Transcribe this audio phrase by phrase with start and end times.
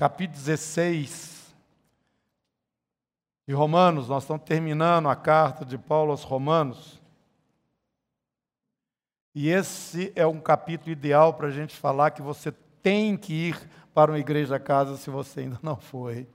[0.00, 1.54] capítulo 16
[3.46, 6.98] de Romanos, nós estamos terminando a carta de Paulo aos Romanos.
[9.34, 12.50] E esse é um capítulo ideal para a gente falar que você
[12.82, 16.26] tem que ir para uma igreja casa se você ainda não foi.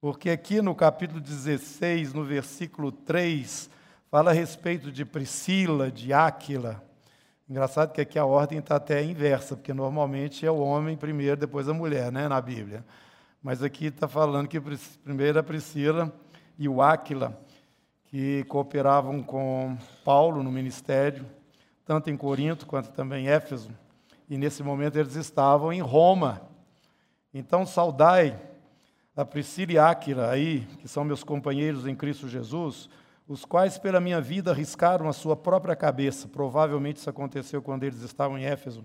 [0.00, 3.68] Porque aqui no capítulo 16, no versículo 3,
[4.10, 6.82] fala a respeito de Priscila, de Áquila.
[7.48, 11.66] Engraçado que aqui a ordem está até inversa, porque normalmente é o homem primeiro, depois
[11.66, 12.84] a mulher, né, na Bíblia.
[13.42, 14.60] Mas aqui está falando que
[15.02, 16.12] primeiro a Priscila
[16.58, 17.40] e o Áquila,
[18.04, 21.24] que cooperavam com Paulo no ministério,
[21.86, 23.70] tanto em Corinto quanto também em Éfeso.
[24.28, 26.42] E nesse momento eles estavam em Roma.
[27.32, 28.38] Então saudai
[29.16, 32.90] a Priscila e Áquila aí, que são meus companheiros em Cristo Jesus,
[33.28, 36.26] os quais pela minha vida arriscaram a sua própria cabeça.
[36.26, 38.84] Provavelmente isso aconteceu quando eles estavam em Éfeso.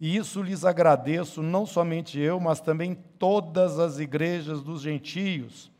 [0.00, 5.72] E isso lhes agradeço, não somente eu, mas também todas as igrejas dos gentios.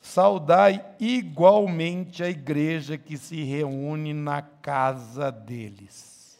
[0.00, 6.38] Saudai igualmente a igreja que se reúne na casa deles.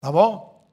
[0.00, 0.68] Tá bom?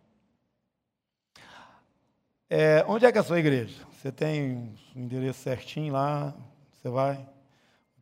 [2.49, 3.81] É, onde é que é a sua igreja?
[3.93, 6.35] Você tem o endereço certinho lá?
[6.71, 7.32] Você vai?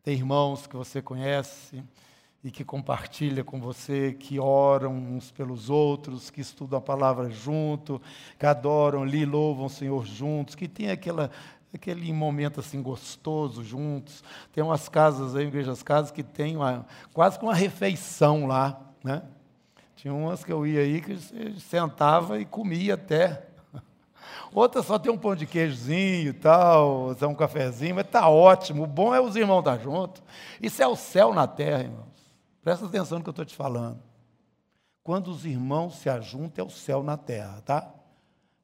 [0.02, 1.80] Tem irmãos que você conhece
[2.42, 8.02] e que compartilha com você, que oram uns pelos outros, que estudam a palavra junto,
[8.36, 11.30] que adoram ali, louvam o Senhor juntos, que tem aquela,
[11.72, 14.24] aquele momento assim gostoso juntos.
[14.52, 19.22] Tem umas casas aí, igrejas casas, que tem uma, quase que uma refeição lá, né?
[19.94, 21.16] Tinha umas que eu ia aí que
[21.60, 23.51] sentava e comia até.
[24.52, 28.84] Outra só tem um pão de queijozinho e tal, um cafezinho, mas está ótimo.
[28.84, 30.22] O bom é os irmãos estar tá juntos.
[30.60, 32.12] Isso é o céu na terra, irmãos.
[32.62, 34.02] Presta atenção no que eu estou te falando.
[35.02, 37.92] Quando os irmãos se ajuntam, é o céu na terra, tá?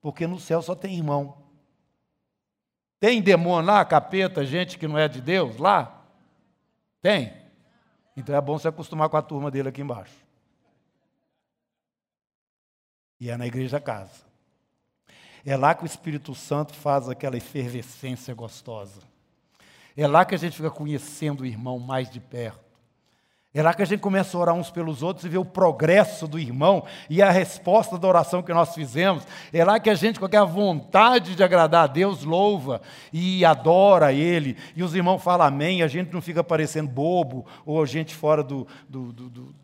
[0.01, 1.39] Porque no céu só tem irmão.
[3.01, 6.05] Tem demônio lá, capeta, gente que não é de Deus lá?
[7.01, 7.33] Tem.
[8.17, 10.15] Então é bom se acostumar com a turma dele aqui embaixo.
[13.21, 14.28] E é na igreja casa.
[15.45, 19.01] É lá que o Espírito Santo faz aquela efervescência gostosa.
[19.97, 22.69] É lá que a gente fica conhecendo o irmão mais de perto.
[23.55, 26.29] É lá que a gente começa a orar uns pelos outros e ver o progresso
[26.29, 29.27] do irmão e a resposta da oração que nós fizemos.
[29.53, 32.83] É lá que a gente, com aquela vontade de agradar a Deus, louva
[33.13, 34.57] e adora Ele.
[34.77, 38.45] E os irmãos falam amém, a gente não fica parecendo bobo ou a gente fora
[38.45, 39.55] do, do, do, do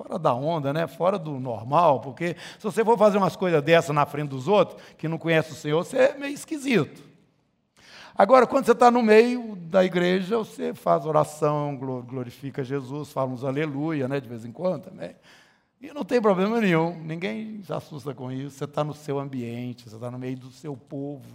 [0.00, 0.86] Fora da onda, né?
[0.86, 4.80] Fora do normal, porque se você for fazer umas coisas dessas na frente dos outros,
[4.96, 7.02] que não conhece o Senhor, você é meio esquisito.
[8.14, 13.42] Agora, quando você está no meio da igreja, você faz oração, glorifica Jesus, fala uns
[13.42, 14.20] aleluia, né?
[14.20, 15.16] De vez em quando também.
[15.80, 18.56] E não tem problema nenhum, ninguém se assusta com isso.
[18.56, 21.26] Você está no seu ambiente, você está no meio do seu povo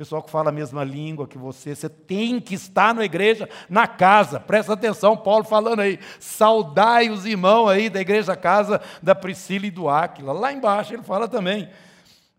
[0.00, 3.86] pessoal que fala a mesma língua que você, você tem que estar na igreja, na
[3.86, 4.40] casa.
[4.40, 9.70] Presta atenção, Paulo falando aí, saudai os irmãos aí da igreja casa da Priscila e
[9.70, 10.32] do Áquila.
[10.32, 11.68] Lá embaixo ele fala também.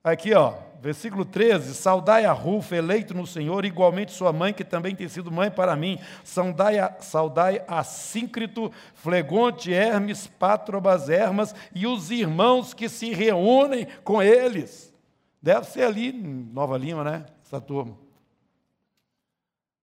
[0.04, 4.96] Aqui, ó, versículo 13: Saudai a Rufa, eleito no Senhor, igualmente sua mãe, que também
[4.96, 6.00] tem sido mãe para mim.
[6.24, 13.88] Saudai a, saudai a Síncrito, Flegonte, Hermes, Patrobas, Hermas e os irmãos que se reúnem
[14.04, 14.92] com eles.
[15.40, 17.26] Deve ser ali Nova Lima, né?
[17.52, 17.98] Essa turma.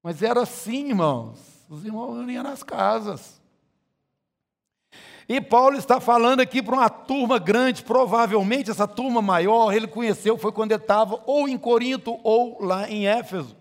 [0.01, 1.37] Mas era assim, irmãos.
[1.69, 3.39] Os irmãos uniam nas casas.
[5.27, 10.39] E Paulo está falando aqui para uma turma grande, provavelmente essa turma maior ele conheceu
[10.39, 13.55] foi quando ele estava ou em Corinto ou lá em Éfeso.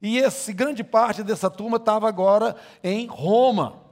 [0.00, 3.85] E essa grande parte dessa turma estava agora em Roma.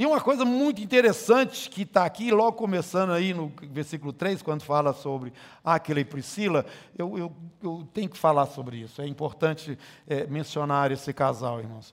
[0.00, 4.62] E uma coisa muito interessante que está aqui, logo começando aí no versículo 3, quando
[4.62, 5.30] fala sobre
[5.62, 6.64] Aquila e Priscila,
[6.96, 9.02] eu, eu, eu tenho que falar sobre isso.
[9.02, 9.78] É importante
[10.08, 11.92] é, mencionar esse casal, irmãos.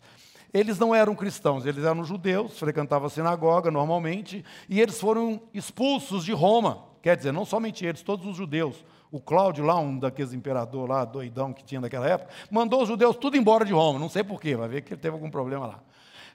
[0.54, 6.24] Eles não eram cristãos, eles eram judeus, frequentavam a sinagoga normalmente, e eles foram expulsos
[6.24, 6.86] de Roma.
[7.02, 8.86] Quer dizer, não somente eles, todos os judeus.
[9.12, 13.18] O Cláudio, lá, um daqueles imperadores lá, doidão que tinha naquela época, mandou os judeus
[13.18, 14.00] tudo embora de Roma.
[14.00, 15.84] Não sei porquê, vai ver que ele teve algum problema lá.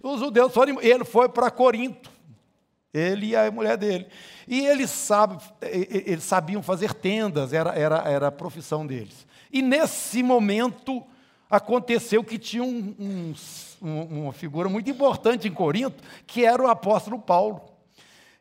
[0.03, 2.11] Os judeus foram, ele foi para Corinto,
[2.93, 4.07] ele e a mulher dele.
[4.49, 9.27] E eles, sabe, eles sabiam fazer tendas, era, era, era a profissão deles.
[9.53, 11.03] E nesse momento
[11.49, 17.19] aconteceu que tinha um, um, uma figura muito importante em Corinto, que era o apóstolo
[17.19, 17.61] Paulo.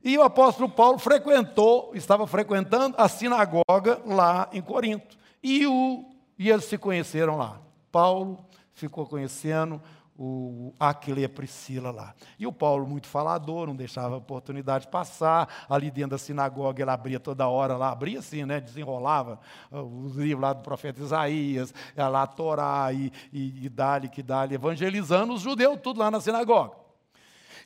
[0.04, 5.16] E o apóstolo Paulo frequentou, estava frequentando a sinagoga lá em Corinto.
[5.44, 6.06] E, o,
[6.40, 7.60] e eles se conheceram lá.
[7.92, 8.44] Paulo
[8.74, 9.80] ficou conhecendo
[10.24, 12.14] o Aquila e a Priscila lá.
[12.38, 15.66] E o Paulo, muito falador, não deixava a oportunidade passar.
[15.68, 18.60] Ali dentro da sinagoga, ele abria toda hora lá, abria assim, né?
[18.60, 19.40] Desenrolava
[19.72, 24.22] ah, os livros lá do profeta Isaías, lá a Torá e, e, e dali que
[24.22, 26.76] dali, evangelizando os judeus, tudo lá na sinagoga.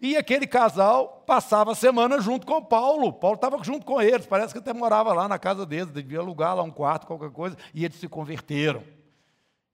[0.01, 3.11] E aquele casal passava a semana junto com Paulo.
[3.11, 6.55] Paulo estava junto com eles, parece que até morava lá na casa deles, devia alugar
[6.55, 8.81] lá um quarto, qualquer coisa, e eles se converteram.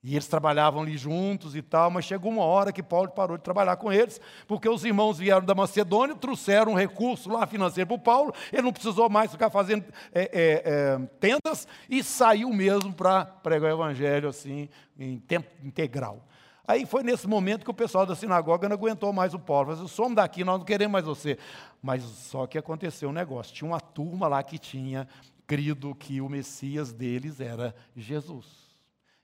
[0.03, 3.43] E eles trabalhavam ali juntos e tal, mas chegou uma hora que Paulo parou de
[3.43, 7.95] trabalhar com eles, porque os irmãos vieram da Macedônia, trouxeram um recurso lá financeiro para
[7.95, 12.91] o Paulo, ele não precisou mais ficar fazendo é, é, é, tendas e saiu mesmo
[12.91, 16.25] para pregar o evangelho assim, em tempo integral.
[16.67, 19.67] Aí foi nesse momento que o pessoal da sinagoga não aguentou mais o Paulo.
[19.67, 21.37] Falou assim, somos daqui, nós não queremos mais você.
[21.81, 23.53] Mas só que aconteceu um negócio.
[23.53, 25.07] Tinha uma turma lá que tinha
[25.45, 28.70] crido que o Messias deles era Jesus.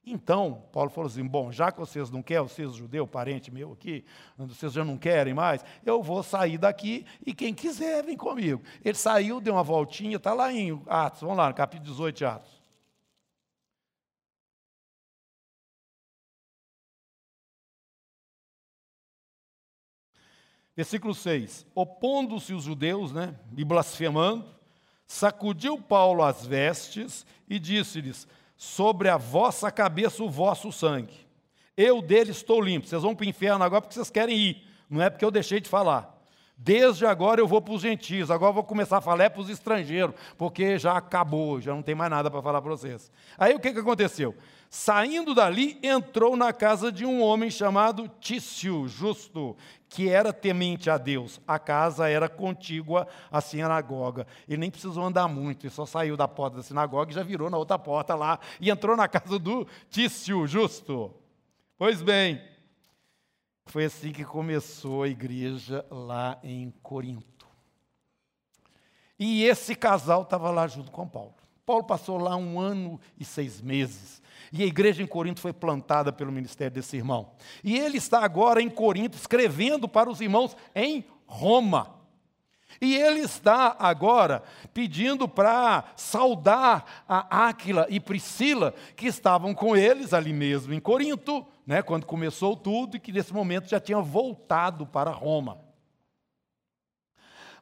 [0.09, 4.05] Então, Paulo falou assim: bom, já que vocês não querem, vocês judeus, parente meu aqui,
[4.37, 8.63] vocês já não querem mais, eu vou sair daqui e quem quiser vem comigo.
[8.85, 12.25] Ele saiu, deu uma voltinha, está lá em Atos, vamos lá, no capítulo 18 de
[12.25, 12.61] Atos.
[20.73, 24.55] Versículo 6: Opondo-se os judeus, né, e blasfemando,
[25.05, 28.25] sacudiu Paulo as vestes e disse-lhes:
[28.57, 31.27] Sobre a vossa cabeça o vosso sangue.
[31.77, 32.87] Eu deles estou limpo.
[32.87, 35.61] Vocês vão para o inferno agora porque vocês querem ir, não é porque eu deixei
[35.61, 36.16] de falar.
[36.59, 39.49] Desde agora eu vou para os gentios, agora vou começar a falar é para os
[39.49, 43.11] estrangeiros, porque já acabou, já não tem mais nada para falar para vocês.
[43.37, 44.33] Aí o que, que aconteceu?
[44.67, 49.55] Saindo dali, entrou na casa de um homem chamado Tício, justo,
[49.87, 51.39] que era temente a Deus.
[51.47, 54.25] A casa era contígua à sinagoga.
[54.49, 57.51] Ele nem precisou andar muito, ele só saiu da porta da sinagoga e já virou
[57.51, 61.13] na outra porta lá e entrou na casa do Tício, justo.
[61.77, 62.41] Pois bem,
[63.67, 67.45] foi assim que começou a igreja lá em Corinto.
[69.19, 71.33] E esse casal estava lá junto com Paulo.
[71.65, 74.21] Paulo passou lá um ano e seis meses.
[74.53, 77.31] E a igreja em Corinto foi plantada pelo ministério desse irmão.
[77.63, 81.95] E ele está agora em Corinto escrevendo para os irmãos em Roma.
[82.79, 84.43] E ele está agora
[84.73, 91.45] pedindo para saudar a Áquila e Priscila, que estavam com eles ali mesmo em Corinto,
[91.67, 95.59] né, quando começou tudo, e que nesse momento já tinham voltado para Roma.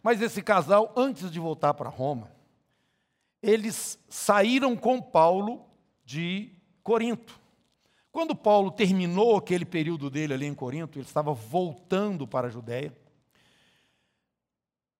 [0.03, 2.31] Mas esse casal, antes de voltar para Roma,
[3.41, 5.65] eles saíram com Paulo
[6.05, 6.51] de
[6.83, 7.41] Corinto.
[8.11, 12.95] Quando Paulo terminou aquele período dele ali em Corinto, ele estava voltando para a Judéia.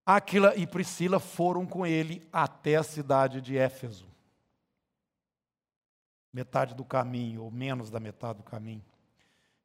[0.04, 4.08] Aquila e Priscila foram com ele até a cidade de Éfeso.
[6.34, 8.84] Metade do caminho, ou menos da metade do caminho.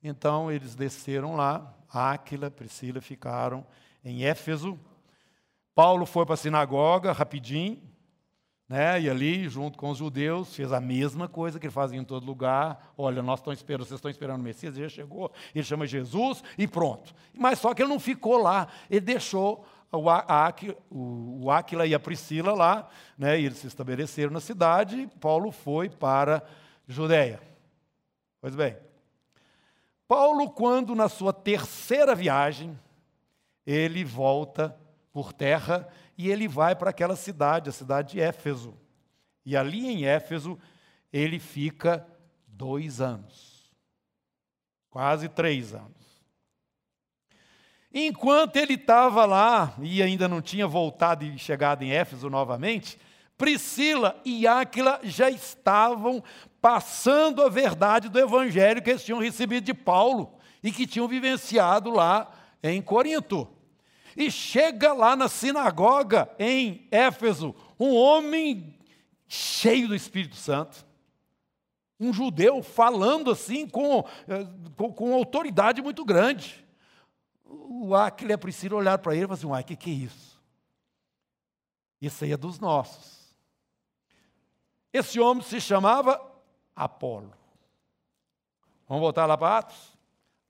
[0.03, 3.67] Então eles desceram lá, Aquila, Priscila ficaram
[4.05, 4.79] em Éfeso.
[5.75, 7.81] Paulo foi para a sinagoga rapidinho,
[8.69, 9.01] né?
[9.01, 12.25] E ali, junto com os judeus, fez a mesma coisa que ele fazia em todo
[12.25, 12.93] lugar.
[12.97, 16.43] Olha, nós estamos esperando, vocês estão esperando o Messias, ele já chegou, ele chama Jesus
[16.57, 17.13] e pronto.
[17.35, 22.89] Mas só que ele não ficou lá, ele deixou o Áquila e a Priscila lá,
[23.19, 23.41] né?
[23.41, 25.09] E eles se estabeleceram na cidade.
[25.21, 26.43] Paulo foi para
[26.87, 27.41] Judéia.
[28.41, 28.77] Pois bem,
[30.11, 32.77] Paulo, quando na sua terceira viagem,
[33.65, 34.77] ele volta
[35.13, 38.77] por terra e ele vai para aquela cidade, a cidade de Éfeso.
[39.47, 40.59] E ali em Éfeso,
[41.13, 42.05] ele fica
[42.45, 43.73] dois anos,
[44.91, 46.25] quase três anos.
[47.95, 52.99] Enquanto ele estava lá e ainda não tinha voltado e chegado em Éfeso novamente,
[53.39, 56.21] Priscila e Áquila já estavam
[56.61, 61.91] passando a verdade do evangelho que eles tinham recebido de Paulo e que tinham vivenciado
[61.91, 62.31] lá
[62.63, 63.49] em Corinto.
[64.17, 68.79] E chega lá na sinagoga em Éfeso um homem
[69.27, 70.85] cheio do Espírito Santo.
[71.99, 76.65] Um judeu falando assim com, eh, com, com autoridade muito grande.
[77.45, 79.91] O Aquila e a Priscila olharam para ele e falaram assim: Uai, o que, que
[79.91, 80.41] é isso?
[82.01, 83.21] Isso aí é dos nossos.
[84.93, 86.30] Esse homem se chamava
[86.81, 87.31] Apolo.
[88.89, 89.99] Vamos voltar lá para Atos?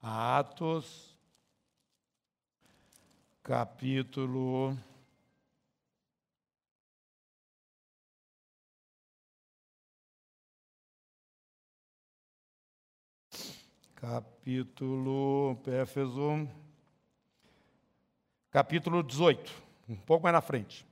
[0.00, 1.18] Atos
[3.42, 4.78] capítulo
[13.96, 16.48] capítulo Éfeso
[18.52, 19.52] capítulo 18,
[19.88, 20.89] um pouco mais na frente.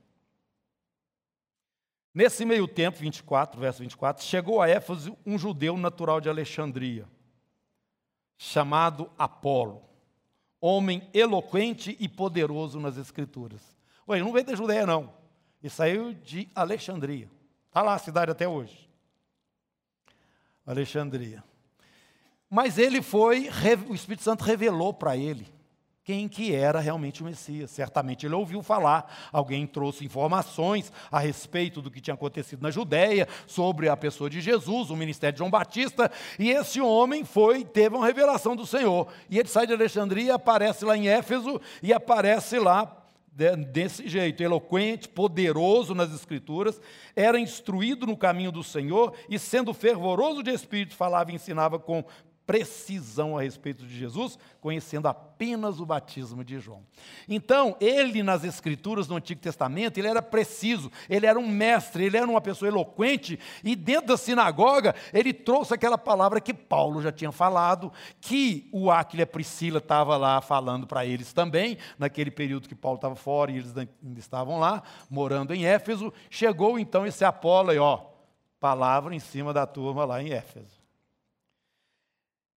[2.19, 7.07] Nesse meio tempo, 24, verso 24, chegou a Éfeso um judeu natural de Alexandria,
[8.37, 9.81] chamado Apolo,
[10.59, 13.61] homem eloquente e poderoso nas Escrituras.
[14.05, 15.13] Ué, não veio da Judéia, não.
[15.63, 17.29] Ele saiu de Alexandria.
[17.67, 18.89] Está lá a cidade até hoje.
[20.65, 21.41] Alexandria.
[22.49, 23.49] Mas ele foi,
[23.87, 25.47] o Espírito Santo revelou para ele
[26.09, 27.69] quem que era realmente o Messias.
[27.69, 33.27] Certamente ele ouviu falar, alguém trouxe informações a respeito do que tinha acontecido na Judéia,
[33.45, 37.95] sobre a pessoa de Jesus, o ministério de João Batista, e esse homem foi, teve
[37.95, 39.07] uma revelação do Senhor.
[39.29, 42.99] E ele sai de Alexandria, aparece lá em Éfeso e aparece lá
[43.71, 46.81] desse jeito, eloquente, poderoso nas Escrituras,
[47.15, 52.03] era instruído no caminho do Senhor e, sendo fervoroso de espírito, falava e ensinava com
[52.49, 56.81] precisão a respeito de Jesus, conhecendo apenas o batismo de João.
[57.27, 62.17] Então, ele nas escrituras do Antigo Testamento, ele era preciso, ele era um mestre, ele
[62.17, 67.11] era uma pessoa eloquente, e dentro da sinagoga, ele trouxe aquela palavra que Paulo já
[67.11, 72.31] tinha falado, que o Áquila e a Priscila estava lá falando para eles também, naquele
[72.31, 77.05] período que Paulo estava fora e eles ainda estavam lá, morando em Éfeso, chegou então
[77.05, 77.99] esse Apolo aí, ó,
[78.59, 80.78] palavra em cima da turma lá em Éfeso.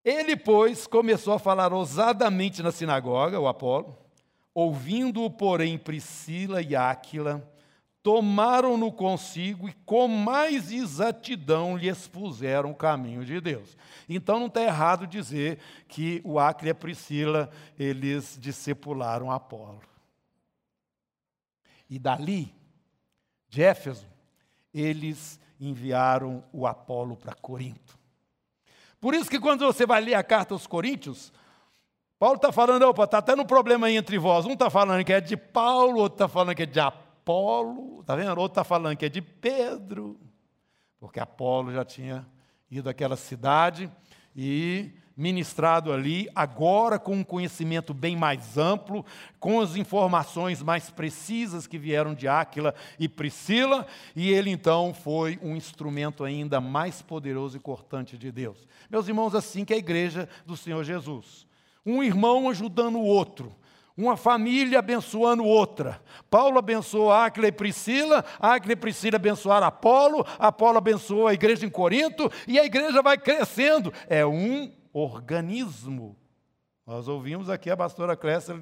[0.04, 3.96] Ele, pois, começou a falar ousadamente na sinagoga, o Apolo,
[4.52, 7.48] ouvindo-o, porém, Priscila e Áquila,
[8.02, 13.76] tomaram-no consigo e com mais exatidão lhe expuseram o caminho de Deus.
[14.08, 19.80] Então não está errado dizer que o Áquila e a Priscila, eles discipularam Apolo.
[21.88, 22.52] E dali,
[23.48, 24.08] de Éfeso,
[24.74, 28.01] eles enviaram o Apolo para Corinto.
[29.02, 31.32] Por isso que quando você vai ler a carta aos Coríntios,
[32.20, 34.46] Paulo está falando, opa, está tendo um problema aí entre vós.
[34.46, 38.14] Um está falando que é de Paulo, outro está falando que é de Apolo, está
[38.14, 38.28] vendo?
[38.28, 40.20] Outro está falando que é de Pedro,
[41.00, 42.24] porque Apolo já tinha
[42.70, 43.90] ido àquela cidade
[44.36, 44.92] e
[45.22, 49.06] ministrado ali, agora com um conhecimento bem mais amplo,
[49.38, 53.86] com as informações mais precisas que vieram de Áquila e Priscila,
[54.16, 58.66] e ele então foi um instrumento ainda mais poderoso e cortante de Deus.
[58.90, 61.46] Meus irmãos, assim que é a igreja do Senhor Jesus.
[61.86, 63.54] Um irmão ajudando o outro,
[63.96, 66.02] uma família abençoando outra.
[66.28, 71.70] Paulo abençoou Áquila e Priscila, Áquila e Priscila abençoaram Apolo, Apolo abençoou a igreja em
[71.70, 73.92] Corinto, e a igreja vai crescendo.
[74.08, 76.16] É um organismo.
[76.86, 78.54] Nós ouvimos aqui a pastora Clécia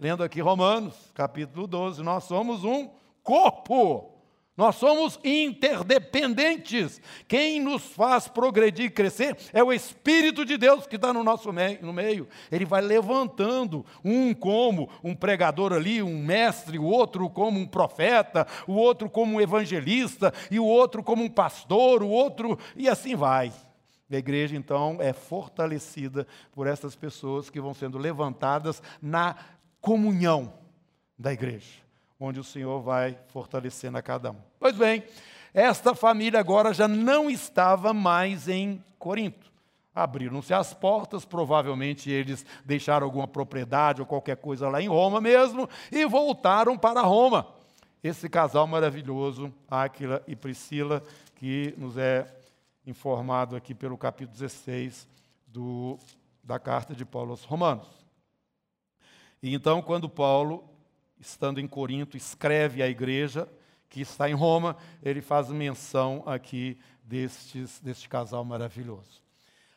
[0.00, 2.02] lendo aqui Romanos, capítulo 12.
[2.02, 2.90] Nós somos um
[3.22, 4.18] corpo.
[4.58, 7.00] Nós somos interdependentes.
[7.28, 11.52] Quem nos faz progredir e crescer é o Espírito de Deus que está no nosso
[11.52, 12.26] meio, no meio.
[12.50, 18.44] Ele vai levantando, um como um pregador ali, um mestre, o outro como um profeta,
[18.66, 23.14] o outro como um evangelista, e o outro como um pastor, o outro, e assim
[23.14, 23.52] vai.
[24.10, 29.36] A igreja, então, é fortalecida por essas pessoas que vão sendo levantadas na
[29.80, 30.52] comunhão
[31.18, 31.82] da igreja,
[32.18, 34.36] onde o Senhor vai fortalecendo a cada um.
[34.58, 35.02] Pois bem,
[35.52, 39.52] esta família agora já não estava mais em Corinto.
[39.94, 45.68] Abriram-se as portas, provavelmente eles deixaram alguma propriedade ou qualquer coisa lá em Roma mesmo,
[45.90, 47.46] e voltaram para Roma.
[48.02, 51.02] Esse casal maravilhoso, Áquila e Priscila,
[51.34, 52.37] que nos é
[52.90, 55.08] informado aqui pelo capítulo 16
[55.46, 55.98] do,
[56.42, 57.86] da carta de Paulo aos Romanos.
[59.42, 60.68] E então, quando Paulo,
[61.20, 63.48] estando em Corinto, escreve à igreja
[63.88, 69.22] que está em Roma, ele faz menção aqui destes, deste casal maravilhoso.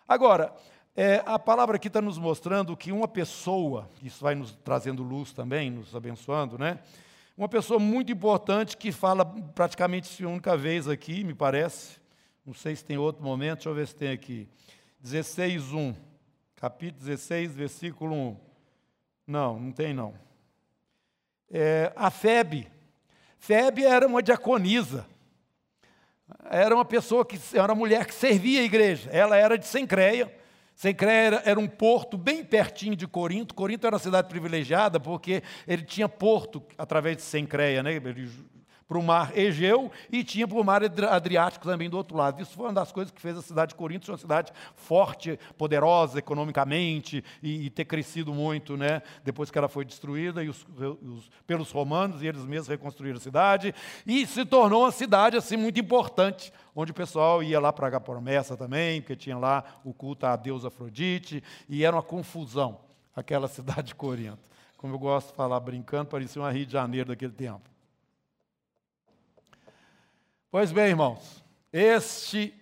[0.07, 0.53] Agora,
[0.95, 5.31] é, a palavra aqui está nos mostrando que uma pessoa, isso vai nos trazendo luz
[5.31, 6.79] também, nos abençoando, né?
[7.37, 12.00] Uma pessoa muito importante que fala praticamente uma única vez aqui, me parece,
[12.45, 14.47] não sei se tem outro momento, deixa eu ver se tem aqui.
[14.99, 15.95] 16, 1.
[16.55, 18.37] Capítulo 16, versículo 1.
[19.27, 20.13] Não, não tem não.
[21.49, 22.67] É, a Febe.
[23.37, 25.05] Febe era uma diaconisa.
[26.49, 29.09] Era uma pessoa que era uma mulher que servia a igreja.
[29.11, 30.31] Ela era de Sencreia.
[30.75, 33.53] Sencreia era, era um porto bem pertinho de Corinto.
[33.53, 37.93] Corinto era uma cidade privilegiada porque ele tinha porto através de Sencreia, né?
[37.93, 38.29] Ele
[38.91, 42.41] para o mar Egeu e tinha para o mar Adriático também do outro lado.
[42.41, 45.39] Isso foi uma das coisas que fez a cidade de Corinto ser uma cidade forte,
[45.57, 49.01] poderosa economicamente e, e ter crescido muito, né?
[49.23, 53.21] Depois que ela foi destruída e os, os, pelos romanos e eles mesmos reconstruíram a
[53.21, 53.73] cidade
[54.05, 58.01] e se tornou uma cidade assim muito importante, onde o pessoal ia lá para a
[58.01, 62.79] promessa também, porque tinha lá o culto à deusa Afrodite e era uma confusão
[63.15, 64.51] aquela cidade de Corinto.
[64.75, 67.70] Como eu gosto de falar brincando, parecia uma Rio de Janeiro daquele tempo.
[70.51, 71.41] Pois bem, irmãos,
[71.71, 72.53] este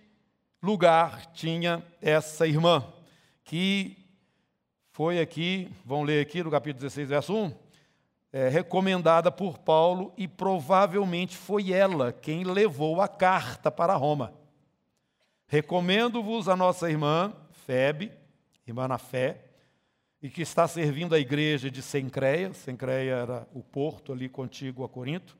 [0.62, 2.84] lugar tinha essa irmã
[3.42, 3.96] que
[4.92, 7.52] foi aqui, vão ler aqui no capítulo 16, verso 1,
[8.32, 14.32] é, recomendada por Paulo e provavelmente foi ela quem levou a carta para Roma.
[15.48, 18.12] Recomendo-vos a nossa irmã Febe,
[18.68, 19.46] irmã na fé,
[20.22, 24.88] e que está servindo a igreja de Sencreia, Sencreia era o porto ali contíguo a
[24.88, 25.39] Corinto,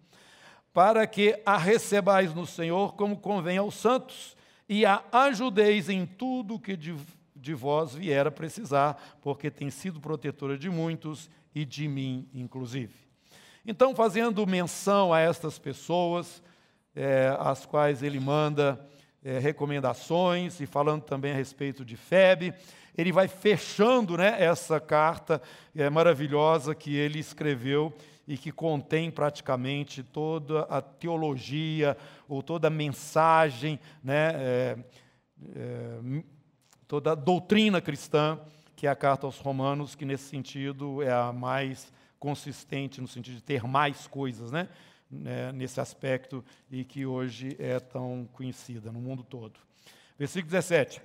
[0.73, 4.37] para que a recebais no Senhor como convém aos santos
[4.69, 6.95] e a ajudeis em tudo que de,
[7.35, 12.95] de vós vier a precisar, porque tem sido protetora de muitos e de mim, inclusive.
[13.67, 16.43] Então, fazendo menção a estas pessoas,
[16.95, 18.81] é, às quais ele manda
[19.25, 22.55] é, recomendações, e falando também a respeito de Febe,
[22.97, 25.43] ele vai fechando né, essa carta
[25.75, 27.93] é, maravilhosa que ele escreveu
[28.31, 31.97] e que contém praticamente toda a teologia
[32.29, 34.79] ou toda a mensagem, né, é,
[35.57, 36.23] é,
[36.87, 38.39] toda a doutrina cristã,
[38.77, 43.35] que é a carta aos Romanos, que nesse sentido é a mais consistente, no sentido
[43.35, 44.69] de ter mais coisas, né,
[45.11, 49.59] né nesse aspecto, e que hoje é tão conhecida no mundo todo.
[50.17, 51.03] Versículo 17.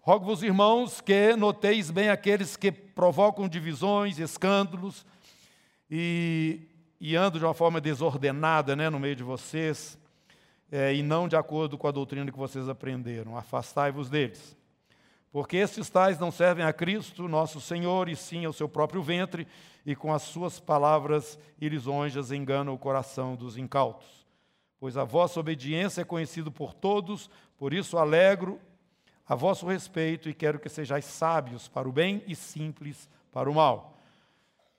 [0.00, 5.04] Rogo-vos, irmãos, que noteis bem aqueles que provocam divisões, escândalos
[5.90, 6.60] e,
[7.00, 9.98] e andam de uma forma desordenada né, no meio de vocês,
[10.70, 13.36] é, e não de acordo com a doutrina que vocês aprenderam.
[13.36, 14.56] Afastai-vos deles.
[15.30, 19.46] Porque estes tais não servem a Cristo, nosso Senhor, e sim ao seu próprio ventre,
[19.84, 24.26] e com as suas palavras e lisonjas enganam o coração dos incautos.
[24.80, 28.60] Pois a vossa obediência é conhecida por todos, por isso alegro
[29.26, 33.54] a vosso respeito e quero que sejais sábios para o bem e simples para o
[33.54, 33.95] mal.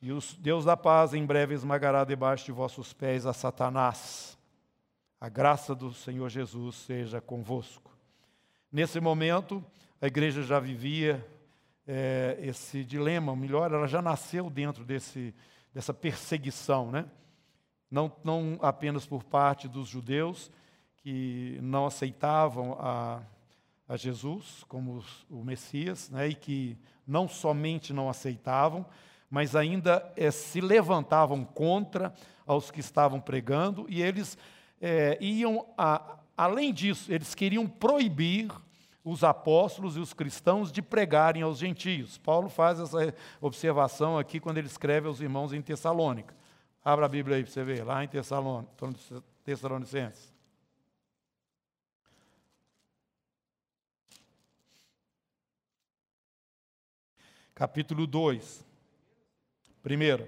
[0.02, 4.38] E o Deus da paz em breve esmagará debaixo de vossos pés a Satanás.
[5.20, 7.92] A graça do Senhor Jesus seja convosco.
[8.72, 9.64] Nesse momento,
[10.00, 11.26] a igreja já vivia
[11.88, 15.34] é, esse dilema, melhor, ela já nasceu dentro desse,
[15.74, 17.06] dessa perseguição, né?
[17.90, 20.52] Não, não apenas por parte dos judeus,
[20.98, 23.22] que não aceitavam a
[23.88, 28.86] a Jesus como o Messias, né, e que não somente não aceitavam,
[29.30, 32.14] mas ainda é, se levantavam contra
[32.46, 34.38] aos que estavam pregando, e eles
[34.82, 38.50] é, iam, a, além disso, eles queriam proibir
[39.04, 42.18] os apóstolos e os cristãos de pregarem aos gentios.
[42.18, 46.36] Paulo faz essa observação aqui quando ele escreve aos irmãos em Tessalônica.
[46.84, 48.10] Abra a Bíblia aí para você ver, lá em
[49.44, 50.38] Tessalonicenses.
[57.58, 58.64] capítulo 2.
[59.88, 60.28] Primeiro.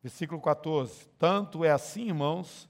[0.00, 2.68] Versículo 14: Tanto é assim, irmãos,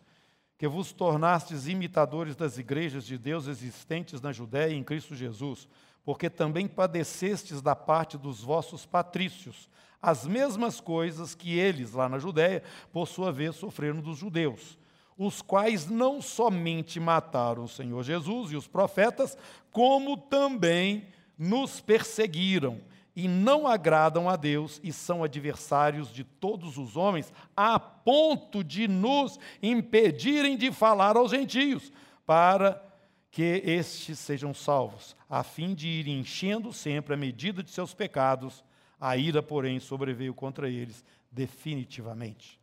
[0.56, 5.68] que vos tornastes imitadores das igrejas de Deus existentes na Judéia em Cristo Jesus,
[6.02, 9.68] porque também padecestes da parte dos vossos patrícios,
[10.00, 14.78] as mesmas coisas que eles, lá na Judéia, por sua vez, sofreram dos judeus,
[15.24, 19.36] os quais não somente mataram o Senhor Jesus e os profetas,
[19.70, 21.06] como também
[21.38, 22.80] nos perseguiram
[23.14, 28.88] e não agradam a Deus e são adversários de todos os homens, a ponto de
[28.88, 31.92] nos impedirem de falar aos gentios,
[32.26, 32.82] para
[33.30, 38.64] que estes sejam salvos, a fim de ir enchendo sempre a medida de seus pecados
[39.00, 42.61] a ira, porém, sobreveio contra eles definitivamente.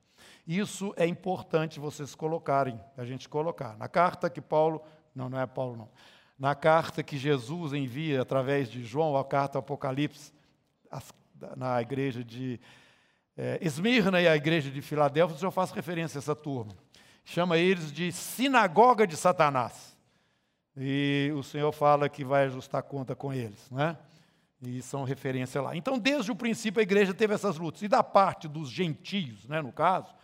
[0.49, 3.77] Isso é importante vocês colocarem, a gente colocar.
[3.77, 4.81] Na carta que Paulo,
[5.13, 5.89] não, não é Paulo não.
[6.39, 10.33] Na carta que Jesus envia através de João, a carta Apocalipse,
[11.55, 12.59] na igreja de
[13.37, 16.73] é, Esmirna e a igreja de Filadélfia, o Senhor faz referência a essa turma.
[17.23, 19.95] Chama eles de sinagoga de Satanás.
[20.75, 23.95] E o Senhor fala que vai ajustar conta com eles, não é?
[24.63, 25.75] E são referência lá.
[25.75, 27.83] Então, desde o princípio, a igreja teve essas lutas.
[27.83, 30.17] E da parte dos gentios, né, no caso,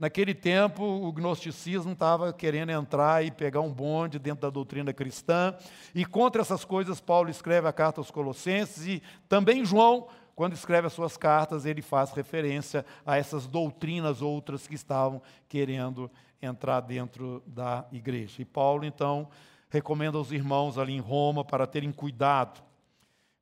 [0.00, 5.54] naquele tempo o gnosticismo estava querendo entrar e pegar um bonde dentro da doutrina cristã.
[5.94, 10.86] E contra essas coisas, Paulo escreve a carta aos Colossenses e também João, quando escreve
[10.86, 16.10] as suas cartas, ele faz referência a essas doutrinas outras que estavam querendo
[16.40, 18.40] entrar dentro da igreja.
[18.40, 19.28] E Paulo, então,
[19.68, 22.62] recomenda aos irmãos ali em Roma para terem cuidado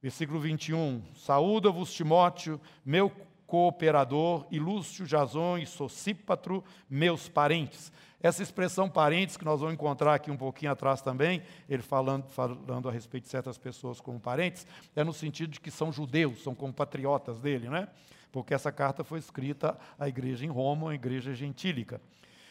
[0.00, 1.02] Versículo 21.
[1.16, 3.10] Saúda-vos, Timóteo, meu
[3.48, 7.90] cooperador, e Lúcio, Jason e Socípatro, meus parentes.
[8.20, 12.88] Essa expressão parentes, que nós vamos encontrar aqui um pouquinho atrás também, ele falando, falando
[12.88, 16.54] a respeito de certas pessoas como parentes, é no sentido de que são judeus, são
[16.54, 17.88] compatriotas dele, né?
[18.30, 22.00] Porque essa carta foi escrita à igreja em Roma, a igreja gentílica.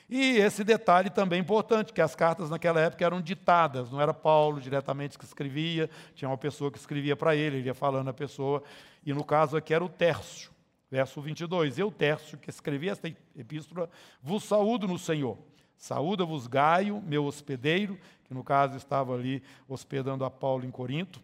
[0.09, 4.59] E esse detalhe também importante, que as cartas naquela época eram ditadas, não era Paulo
[4.59, 8.63] diretamente que escrevia, tinha uma pessoa que escrevia para ele, ele ia falando a pessoa,
[9.05, 10.49] e no caso aqui era o Tércio,
[10.89, 11.77] verso 22.
[11.77, 13.89] Eu, Tércio, que escrevi esta epístola,
[14.21, 15.37] vos saúdo no Senhor.
[15.77, 21.21] Saúda-vos Gaio, meu hospedeiro, que no caso estava ali hospedando a Paulo em Corinto,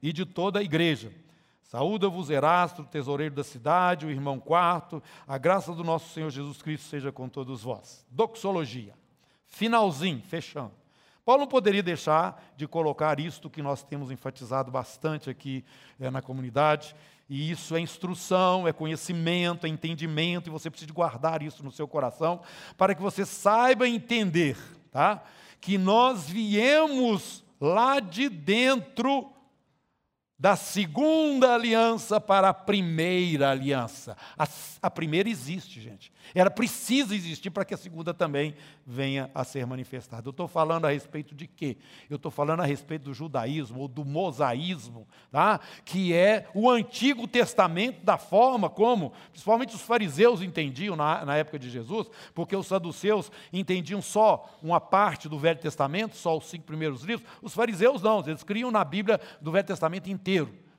[0.00, 1.12] e de toda a igreja.
[1.62, 5.02] Saúda-vos Erasto, tesoureiro da cidade, o irmão quarto.
[5.26, 8.06] A graça do nosso Senhor Jesus Cristo seja com todos vós.
[8.10, 8.94] Doxologia.
[9.46, 10.83] Finalzinho, fechando.
[11.24, 15.64] Paulo não poderia deixar de colocar isto que nós temos enfatizado bastante aqui
[15.98, 16.94] é, na comunidade,
[17.28, 21.88] e isso é instrução, é conhecimento, é entendimento, e você precisa guardar isso no seu
[21.88, 22.42] coração,
[22.76, 24.58] para que você saiba entender,
[24.92, 25.22] tá?
[25.60, 29.33] Que nós viemos lá de dentro
[30.36, 34.16] da segunda aliança para a primeira aliança.
[34.36, 34.46] A,
[34.82, 36.12] a, primeira existe, gente.
[36.34, 40.26] Ela precisa existir para que a segunda também venha a ser manifestada.
[40.26, 41.76] Eu estou falando a respeito de quê?
[42.10, 45.60] Eu estou falando a respeito do judaísmo ou do mosaísmo, tá?
[45.84, 51.60] que é o Antigo Testamento da forma como, principalmente os fariseus entendiam na, na época
[51.60, 56.64] de Jesus, porque os saduceus entendiam só uma parte do Velho Testamento, só os cinco
[56.64, 57.28] primeiros livros.
[57.40, 60.33] Os fariseus não, eles criam na Bíblia do Velho Testamento inteiro.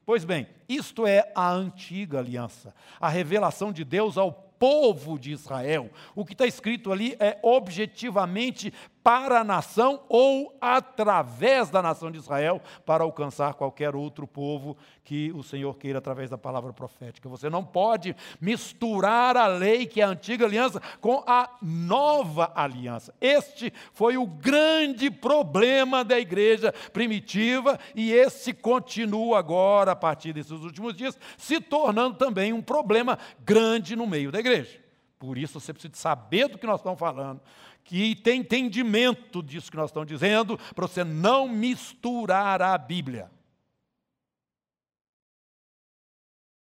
[0.05, 5.89] Pois bem, isto é a antiga aliança, a revelação de Deus ao povo de Israel.
[6.15, 8.73] O que está escrito ali é objetivamente
[9.05, 15.31] para a nação ou através da nação de Israel para alcançar qualquer outro povo que
[15.33, 17.29] o Senhor queira através da palavra profética.
[17.29, 23.13] Você não pode misturar a lei, que é a antiga aliança, com a nova aliança.
[23.21, 30.49] Este foi o grande problema da igreja primitiva e esse continua agora, a partir desses
[30.49, 34.83] últimos dias, se tornando também um problema grande no meio da igreja.
[35.19, 37.39] Por isso você precisa saber do que nós estamos falando,
[37.85, 43.31] que tem entendimento disso que nós estamos dizendo, para você não misturar a Bíblia.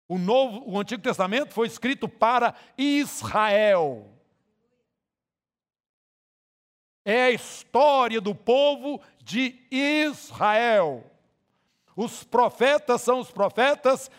[0.08, 4.10] O, novo, o Antigo Testamento foi escrito para Israel.
[7.04, 11.08] É a história do povo de Israel.
[11.94, 14.10] Os profetas são os profetas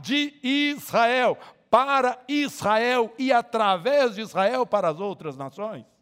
[0.00, 1.36] de Israel,
[1.68, 5.93] para Israel e através de Israel para as outras nações.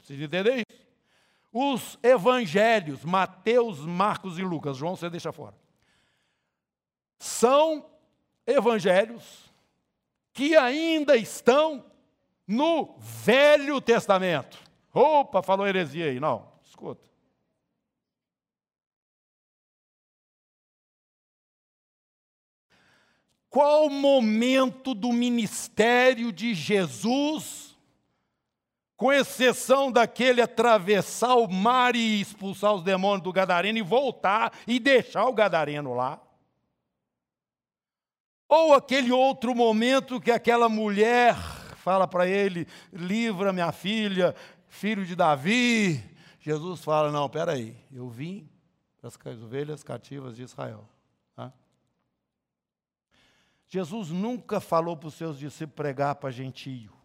[0.00, 0.80] Precisa entender isso.
[1.52, 5.56] Os evangelhos, Mateus, Marcos e Lucas, João você deixa fora,
[7.18, 7.90] são
[8.46, 9.52] evangelhos
[10.32, 11.84] que ainda estão
[12.46, 14.58] no Velho Testamento.
[14.92, 16.18] Opa, falou heresia aí.
[16.18, 17.08] Não, escuta.
[23.48, 27.69] Qual momento do ministério de Jesus,
[29.00, 34.78] com exceção daquele atravessar o mar e expulsar os demônios do Gadareno e voltar e
[34.78, 36.20] deixar o Gadareno lá?
[38.46, 41.34] Ou aquele outro momento que aquela mulher
[41.76, 44.36] fala para ele: livra minha filha,
[44.68, 46.04] filho de Davi.
[46.38, 48.46] Jesus fala: não, peraí, eu vim
[49.00, 50.86] para as ovelhas cativas de Israel.
[53.66, 56.99] Jesus nunca falou para os seus discípulos pregar para gentio.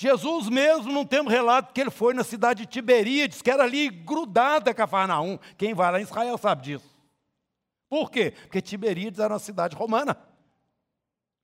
[0.00, 3.90] Jesus mesmo não temos relato que ele foi na cidade de Tiberíades, que era ali
[3.90, 5.38] grudada a Cafarnaum.
[5.58, 6.96] Quem vai lá em Israel sabe disso.
[7.86, 8.30] Por quê?
[8.30, 10.16] Porque Tiberíades era uma cidade romana,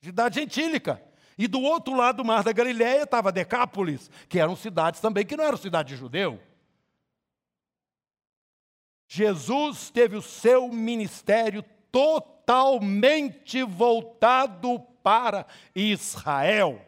[0.03, 1.03] cidade gentílica.
[1.37, 5.37] E do outro lado do mar da Galiléia estava Decápolis, que eram cidades também que
[5.37, 6.40] não eram cidade de judeu.
[9.07, 16.81] Jesus teve o seu ministério total totalmente voltado para Israel.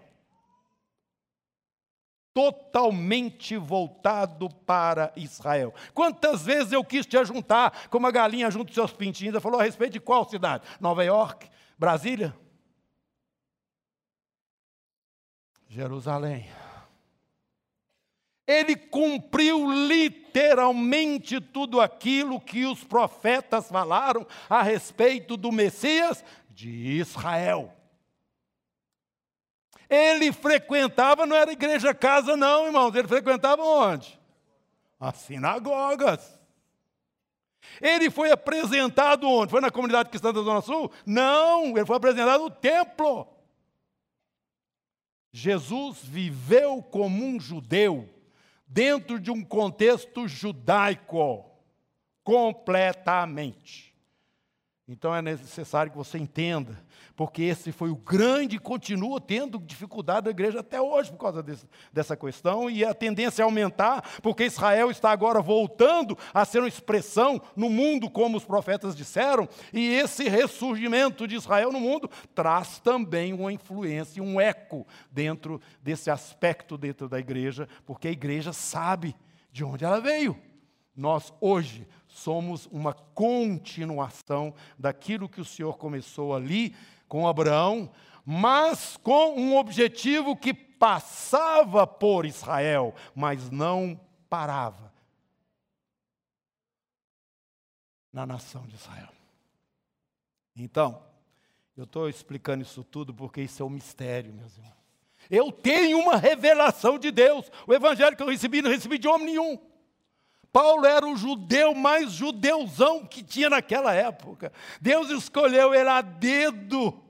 [2.39, 5.75] Totalmente voltado para Israel.
[5.93, 9.35] Quantas vezes eu quis te ajuntar como a galinha junto seus pintinhos?
[9.35, 10.63] Ele falou a respeito de qual cidade?
[10.79, 11.51] Nova York?
[11.77, 12.33] Brasília?
[15.69, 16.49] Jerusalém
[18.47, 27.78] ele cumpriu literalmente tudo aquilo que os profetas falaram a respeito do Messias de Israel.
[29.89, 34.19] Ele frequentava, não era igreja casa, não, irmãos, ele frequentava onde?
[35.01, 36.39] As sinagogas.
[37.81, 39.51] Ele foi apresentado onde?
[39.51, 40.91] Foi na comunidade cristã da Zona Sul?
[41.07, 43.27] Não, ele foi apresentado no templo.
[45.33, 48.09] Jesus viveu como um judeu
[48.67, 51.45] dentro de um contexto judaico,
[52.23, 53.88] completamente.
[54.91, 56.83] Então é necessário que você entenda,
[57.15, 61.43] porque esse foi o grande e continua tendo dificuldade da igreja até hoje por causa
[61.43, 66.61] desse, dessa questão, e a tendência é aumentar, porque Israel está agora voltando a ser
[66.61, 72.09] uma expressão no mundo, como os profetas disseram, e esse ressurgimento de Israel no mundo
[72.35, 78.55] traz também uma influência, um eco dentro desse aspecto dentro da igreja, porque a igreja
[78.55, 79.15] sabe
[79.53, 80.35] de onde ela veio.
[80.97, 81.87] Nós hoje
[82.19, 86.75] somos uma continuação daquilo que o Senhor começou ali
[87.09, 87.91] com Abraão,
[88.25, 94.93] mas com um objetivo que passava por Israel, mas não parava
[98.13, 99.09] na nação de Israel.
[100.57, 101.03] Então,
[101.77, 104.79] eu estou explicando isso tudo porque isso é um mistério, meus irmãos.
[105.31, 107.51] Eu tenho uma revelação de Deus.
[107.67, 109.59] O evangelho que eu recebi, não recebi de homem nenhum.
[110.53, 114.53] Paulo era o judeu mais judeuzão que tinha naquela época.
[114.81, 117.05] Deus escolheu ele a dedo.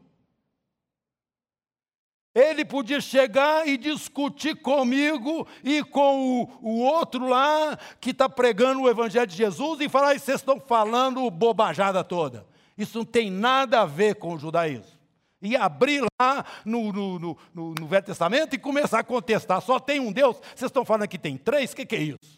[2.35, 8.83] Ele podia chegar e discutir comigo e com o, o outro lá que está pregando
[8.83, 12.47] o Evangelho de Jesus e falar: vocês estão falando bobajada toda.
[12.77, 14.99] Isso não tem nada a ver com o judaísmo.
[15.41, 19.99] E abrir lá no, no, no, no Velho Testamento e começar a contestar: só tem
[19.99, 20.37] um Deus?
[20.55, 21.73] Vocês estão falando que tem três?
[21.73, 22.38] O que, que é isso?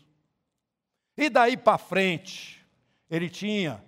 [1.20, 2.66] E daí para frente,
[3.10, 3.84] ele tinha,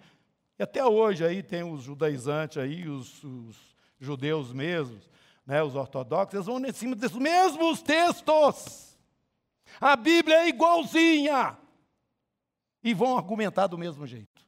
[0.58, 3.56] e até hoje aí tem os judaizantes aí, os, os
[3.98, 5.08] judeus mesmos,
[5.46, 8.98] né, os ortodoxos, eles vão em cima desses mesmos textos.
[9.80, 11.56] A Bíblia é igualzinha.
[12.84, 14.46] E vão argumentar do mesmo jeito.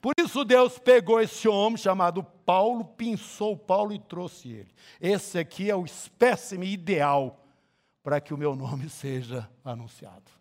[0.00, 4.72] Por isso Deus pegou esse homem chamado Paulo, pinçou Paulo e trouxe ele.
[5.00, 7.44] Esse aqui é o espécime ideal
[8.04, 10.37] para que o meu nome seja anunciado.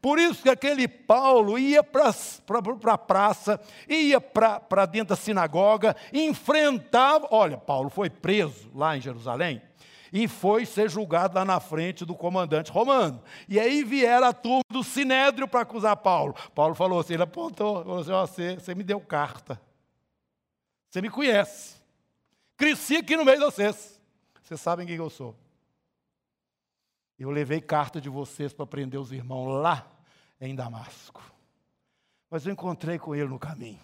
[0.00, 2.12] Por isso que aquele Paulo ia para
[2.92, 7.28] a praça, ia para dentro da sinagoga, enfrentava.
[7.30, 9.62] Olha, Paulo foi preso lá em Jerusalém
[10.12, 13.22] e foi ser julgado lá na frente do comandante romano.
[13.48, 16.34] E aí vieram a turma do sinédrio para acusar Paulo.
[16.54, 19.60] Paulo falou assim: ele apontou, falou assim, você, você me deu carta.
[20.88, 21.76] Você me conhece.
[22.56, 24.00] Cresci aqui no meio de vocês.
[24.42, 25.36] Vocês sabem quem eu sou.
[27.18, 29.86] Eu levei carta de vocês para prender os irmãos lá
[30.40, 31.22] em Damasco.
[32.30, 33.80] Mas eu encontrei com ele no caminho.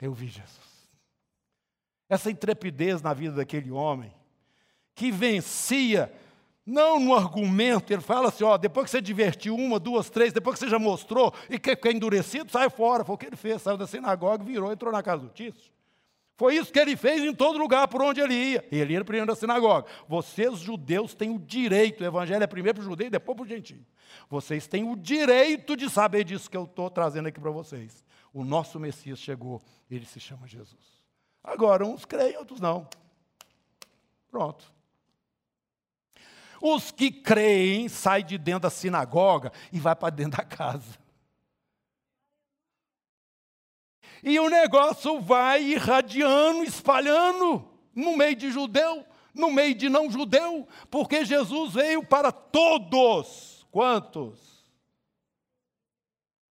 [0.00, 0.90] Eu vi Jesus.
[2.08, 4.12] Essa intrepidez na vida daquele homem,
[4.94, 6.12] que vencia,
[6.66, 10.54] não no argumento, ele fala assim: ó, depois que você divertiu uma, duas, três, depois
[10.54, 13.04] que você já mostrou e quer ficar endurecido, sai fora.
[13.04, 15.70] Foi o que ele fez, saiu da sinagoga, virou, entrou na casa do Tício.
[16.40, 18.66] Foi isso que ele fez em todo lugar por onde ele ia.
[18.72, 19.86] Ele ia primeiro na sinagoga.
[20.08, 23.44] Vocês, judeus, têm o direito, o evangelho é primeiro para o judeu e depois para
[23.44, 23.84] o gentio.
[24.26, 28.02] Vocês têm o direito de saber disso que eu estou trazendo aqui para vocês.
[28.32, 31.04] O nosso Messias chegou, ele se chama Jesus.
[31.44, 32.88] Agora, uns creem, outros não.
[34.30, 34.72] Pronto.
[36.58, 40.98] Os que creem saem de dentro da sinagoga e vai para dentro da casa.
[44.22, 49.04] E o negócio vai irradiando, espalhando no meio de judeu,
[49.34, 53.66] no meio de não judeu, porque Jesus veio para todos.
[53.70, 54.38] Quantos?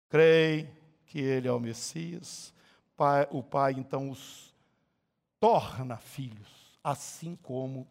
[0.08, 0.68] Creem
[1.06, 2.52] que ele é o Messias.
[3.30, 4.54] o Pai então os
[5.40, 7.86] torna filhos, assim como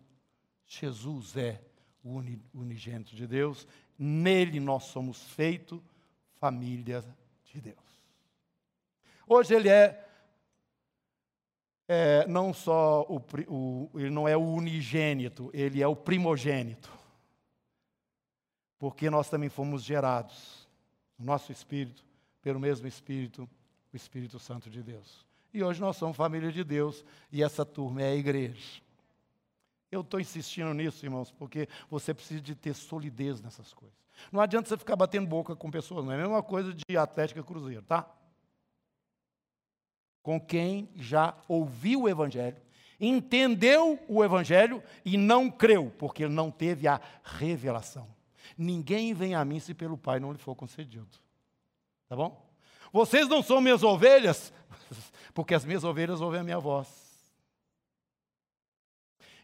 [0.66, 1.62] Jesus é
[2.04, 2.22] o
[2.54, 3.68] unigênito de Deus.
[3.98, 5.80] Nele nós somos feitos
[6.40, 7.04] família
[7.46, 7.83] de Deus.
[9.28, 10.06] Hoje ele é,
[11.88, 16.92] é não só o, o, ele não é o unigênito, ele é o primogênito.
[18.78, 20.68] Porque nós também fomos gerados,
[21.18, 22.04] nosso espírito,
[22.42, 23.50] pelo mesmo espírito,
[23.94, 25.26] o Espírito Santo de Deus.
[25.54, 28.82] E hoje nós somos família de Deus e essa turma é a igreja.
[29.92, 33.96] Eu estou insistindo nisso, irmãos, porque você precisa de ter solidez nessas coisas.
[34.32, 37.44] Não adianta você ficar batendo boca com pessoas, não é a mesma coisa de Atlética
[37.44, 38.10] Cruzeiro, tá?
[40.24, 42.56] Com quem já ouviu o Evangelho,
[43.00, 48.08] entendeu o Evangelho e não creu, porque não teve a revelação.
[48.58, 51.10] Ninguém vem a mim se pelo Pai não lhe for concedido.
[52.08, 52.42] Tá bom?
[52.92, 54.54] Vocês não são minhas ovelhas,
[55.34, 56.88] porque as minhas ovelhas ouvem a minha voz.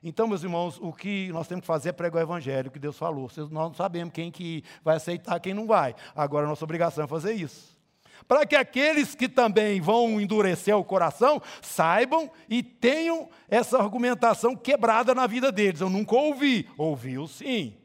[0.02, 2.98] Então, meus irmãos, o que nós temos que fazer é pregar o evangelho que Deus
[2.98, 3.30] falou.
[3.36, 5.94] Nós não sabemos quem que vai aceitar, quem não vai.
[6.15, 7.79] Agora, nossa obrigação é fazer isso
[8.28, 15.14] para que aqueles que também vão endurecer o coração saibam e tenham essa argumentação quebrada
[15.16, 15.82] na vida deles.
[15.82, 17.76] Eu nunca ouvi, ouviu sim.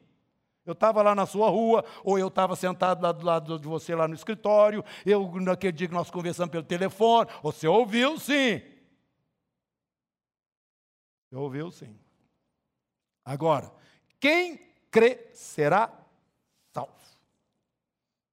[0.67, 3.95] Eu estava lá na sua rua, ou eu estava sentado lá do lado de você
[3.95, 8.63] lá no escritório, eu naquele dia que nós conversamos pelo telefone, você ouviu sim.
[11.29, 11.99] Você ouviu sim.
[13.25, 13.71] Agora,
[14.19, 14.59] quem
[14.91, 15.93] crê será
[16.73, 16.93] salvo.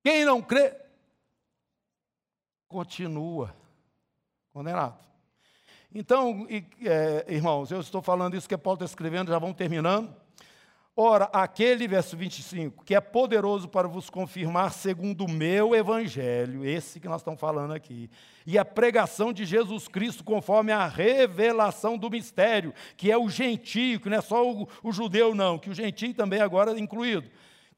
[0.04, 0.81] Quem não crê,
[2.72, 3.54] continua
[4.54, 4.98] condenado.
[5.94, 10.16] Então, é, irmãos, eu estou falando isso que Paulo está escrevendo, já vamos terminando.
[10.96, 17.00] Ora, aquele, verso 25, que é poderoso para vos confirmar segundo o meu evangelho, esse
[17.00, 18.10] que nós estamos falando aqui,
[18.46, 24.00] e a pregação de Jesus Cristo conforme a revelação do mistério, que é o gentio,
[24.00, 27.30] que não é só o, o judeu, não, que o gentio também agora é incluído,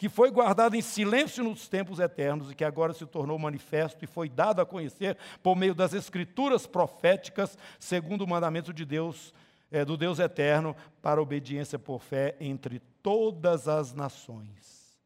[0.03, 4.05] que foi guardado em silêncio nos tempos eternos e que agora se tornou manifesto e
[4.05, 9.33] foi dado a conhecer por meio das escrituras proféticas, segundo o mandamento de Deus,
[9.71, 14.99] é, do Deus eterno, para obediência por fé entre todas as nações.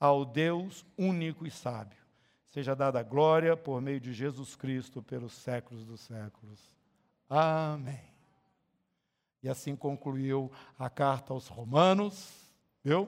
[0.00, 2.00] Ao Deus único e sábio,
[2.48, 6.58] seja dada a glória por meio de Jesus Cristo pelos séculos dos séculos.
[7.28, 8.00] Amém.
[9.42, 12.32] E assim concluiu a carta aos Romanos,
[12.82, 13.06] viu?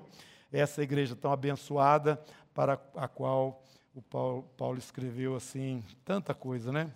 [0.53, 3.63] Essa igreja tão abençoada para a qual
[3.95, 6.93] o Paulo, Paulo escreveu assim tanta coisa, né?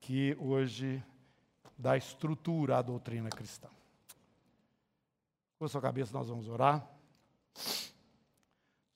[0.00, 1.02] Que hoje
[1.78, 3.68] dá estrutura à doutrina cristã.
[5.58, 6.86] Com a sua cabeça nós vamos orar.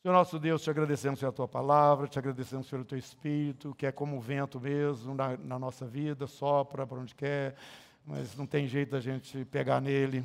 [0.03, 3.93] Senhor nosso Deus, te agradecemos pela tua palavra, te agradecemos pelo teu espírito, que é
[3.93, 7.57] como o vento mesmo na, na nossa vida, sopra para onde quer,
[8.05, 10.25] mas não tem jeito da gente pegar nele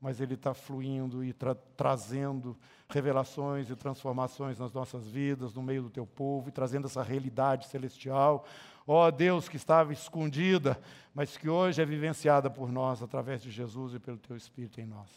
[0.00, 2.56] mas ele está fluindo e tra trazendo
[2.88, 7.66] revelações e transformações nas nossas vidas, no meio do teu povo, e trazendo essa realidade
[7.66, 8.44] celestial.
[8.86, 10.78] Ó oh, Deus que estava escondida,
[11.14, 14.86] mas que hoje é vivenciada por nós através de Jesus e pelo teu Espírito em
[14.86, 15.08] nós.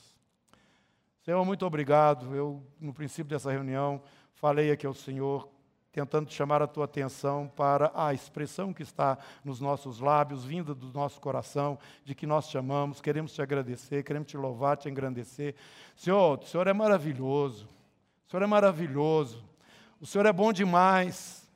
[1.24, 2.34] Senhor, muito obrigado.
[2.34, 4.02] Eu, no princípio dessa reunião,
[4.36, 5.50] falei aqui ao Senhor
[5.98, 10.94] tentando chamar a tua atenção para a expressão que está nos nossos lábios, vinda do
[10.94, 15.56] nosso coração, de que nós te amamos, queremos te agradecer, queremos te louvar, te engrandecer.
[15.96, 17.68] Senhor, o Senhor é maravilhoso,
[18.28, 19.44] o Senhor é maravilhoso,
[20.00, 21.50] o Senhor é bom demais.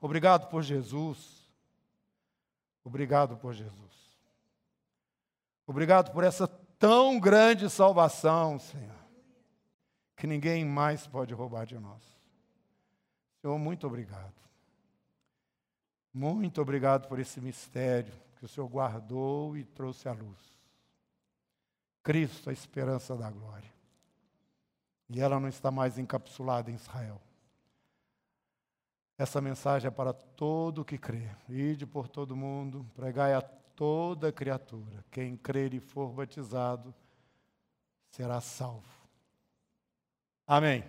[0.00, 1.46] Obrigado por Jesus.
[2.82, 3.76] Obrigado por Jesus.
[5.66, 6.48] Obrigado por essa
[6.78, 8.95] tão grande salvação, Senhor
[10.16, 12.02] que ninguém mais pode roubar de nós.
[13.40, 14.34] Senhor, muito obrigado.
[16.12, 20.38] Muito obrigado por esse mistério que o Senhor guardou e trouxe à luz.
[22.02, 23.70] Cristo, a esperança da glória.
[25.08, 27.20] E ela não está mais encapsulada em Israel.
[29.18, 31.28] Essa mensagem é para todo que crê.
[31.48, 35.04] Ide por todo mundo, pregai a toda criatura.
[35.10, 36.94] Quem crer e for batizado
[38.10, 38.95] será salvo.
[40.46, 40.84] Amém.